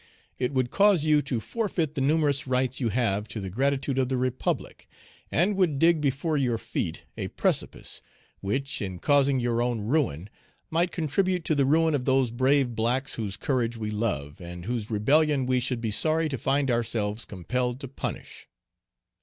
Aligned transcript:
It 0.39 0.51
would 0.51 0.71
cause 0.71 1.05
you 1.05 1.21
to 1.21 1.39
forfeit 1.39 1.93
the 1.93 2.01
numerous 2.01 2.47
rights 2.47 2.79
you 2.79 2.89
have 2.89 3.27
to 3.27 3.39
the 3.39 3.51
gratitude 3.51 3.99
of 3.99 4.09
the 4.09 4.17
Republic, 4.17 4.87
and 5.31 5.55
would 5.55 5.77
dig 5.77 6.01
before 6.01 6.37
your 6.37 6.57
feet 6.57 7.05
a 7.15 7.27
precipice, 7.27 8.01
which, 8.39 8.81
in 8.81 8.97
causing 8.97 9.39
your 9.39 9.61
own 9.61 9.79
ruin, 9.81 10.27
might 10.71 10.91
contribute 10.91 11.45
to 11.45 11.53
the 11.53 11.65
ruin 11.65 11.93
of 11.93 12.05
those 12.05 12.31
brave 12.31 12.73
blacks 12.75 13.13
whose 13.13 13.37
courage 13.37 13.77
we 13.77 13.91
love, 13.91 14.41
and 14.41 14.65
whose 14.65 14.89
rebellion 14.89 15.45
we 15.45 15.59
should 15.59 15.81
be 15.81 15.91
sorry 15.91 16.27
to 16.29 16.37
find 16.39 16.71
ourselves 16.71 17.23
compelled 17.23 17.79
to 17.81 17.87
punish. 17.87 18.47